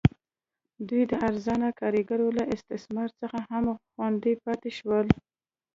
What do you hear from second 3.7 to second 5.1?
خوندي پاتې شول.